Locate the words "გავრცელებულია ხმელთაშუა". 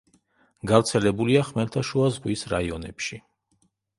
0.71-2.09